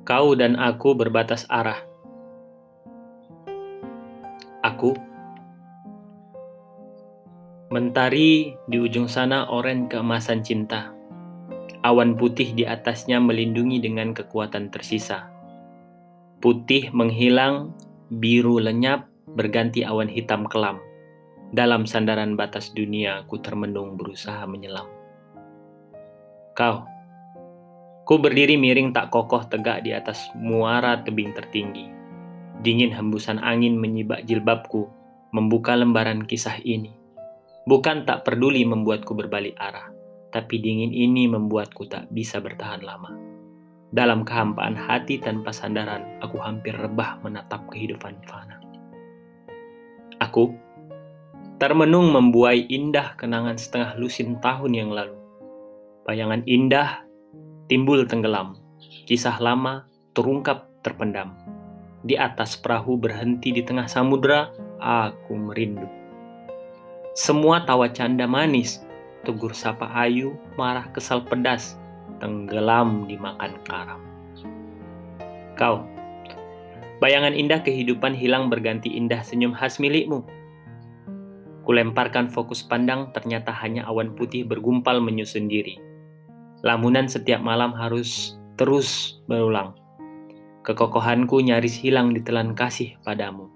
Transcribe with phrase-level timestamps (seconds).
[0.00, 1.76] Kau dan aku berbatas arah.
[4.64, 4.96] Aku
[7.70, 10.90] mentari di ujung sana oren keemasan cinta.
[11.80, 15.32] Awan putih di atasnya melindungi dengan kekuatan tersisa.
[16.40, 17.76] Putih menghilang,
[18.08, 20.80] biru lenyap, berganti awan hitam kelam.
[21.52, 24.88] Dalam sandaran batas dunia, ku termenung berusaha menyelam.
[26.56, 26.84] Kau,
[28.10, 31.86] ku berdiri miring tak kokoh tegak di atas muara tebing tertinggi.
[32.58, 34.90] Dingin hembusan angin menyibak jilbabku,
[35.30, 36.90] membuka lembaran kisah ini.
[37.70, 39.94] Bukan tak peduli membuatku berbalik arah,
[40.34, 43.14] tapi dingin ini membuatku tak bisa bertahan lama.
[43.94, 48.58] Dalam kehampaan hati tanpa sandaran, aku hampir rebah menatap kehidupan fana.
[50.18, 50.50] Aku
[51.62, 55.14] termenung membuai indah kenangan setengah lusin tahun yang lalu.
[56.02, 57.06] Bayangan indah
[57.70, 58.58] timbul tenggelam,
[59.06, 61.38] kisah lama terungkap terpendam.
[62.02, 64.50] Di atas perahu berhenti di tengah samudera,
[64.82, 65.86] aku merindu.
[67.14, 68.82] Semua tawa canda manis
[69.22, 71.78] tegur sapa ayu, marah kesal pedas,
[72.18, 74.02] tenggelam dimakan karam.
[75.54, 75.86] Kau,
[76.98, 80.26] bayangan indah kehidupan hilang berganti indah senyum khas milikmu.
[81.62, 85.89] Kulemparkan fokus pandang, ternyata hanya awan putih bergumpal menyusun diri.
[86.60, 89.72] Lamunan setiap malam harus terus berulang.
[90.60, 93.48] Kekokohanku nyaris hilang ditelan kasih padamu.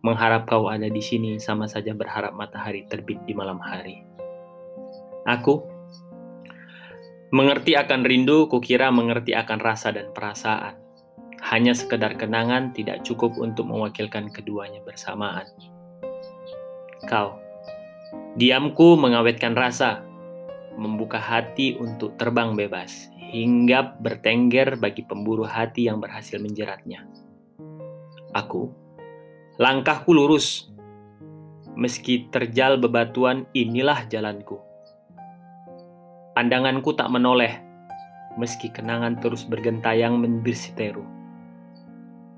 [0.00, 4.00] Mengharap kau ada di sini sama saja berharap matahari terbit di malam hari.
[5.28, 5.60] Aku
[7.28, 10.80] mengerti akan rindu, kukira mengerti akan rasa dan perasaan.
[11.44, 15.44] Hanya sekedar kenangan tidak cukup untuk mewakilkan keduanya bersamaan.
[17.04, 17.36] Kau,
[18.40, 20.07] diamku mengawetkan rasa,
[20.78, 27.04] membuka hati untuk terbang bebas, hingga bertengger bagi pemburu hati yang berhasil menjeratnya.
[28.32, 28.70] Aku,
[29.58, 30.70] langkahku lurus,
[31.74, 34.68] meski terjal bebatuan, inilah jalanku
[36.38, 37.58] Pandanganku tak menoleh,
[38.38, 41.02] meski kenangan terus bergentayang menbirsiteru.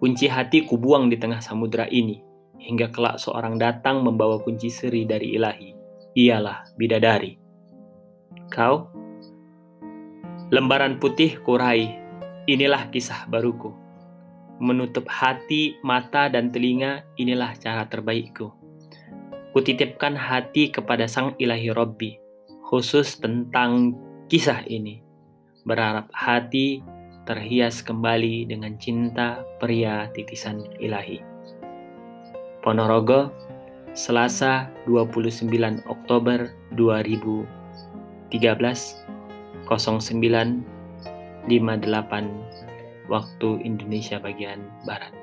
[0.00, 2.16] Kunci hati ku buang di tengah samudera ini,
[2.56, 5.76] hingga kelak seorang datang membawa kunci seri dari ilahi.
[6.16, 7.41] Ialah bidadari.
[8.52, 8.88] Kau?
[10.52, 11.96] Lembaran putih kurai,
[12.44, 13.72] inilah kisah baruku.
[14.60, 18.52] Menutup hati, mata, dan telinga, inilah cara terbaikku.
[19.56, 22.16] Kutitipkan hati kepada sang ilahi Robbi,
[22.68, 23.96] khusus tentang
[24.28, 25.00] kisah ini.
[25.64, 26.84] Berharap hati
[27.24, 31.22] terhias kembali dengan cinta pria titisan ilahi.
[32.62, 33.32] Ponorogo,
[33.92, 36.48] Selasa 29 Oktober
[38.32, 39.04] 2013
[39.68, 40.64] 09
[41.46, 45.21] 58 waktu Indonesia bagian Barat.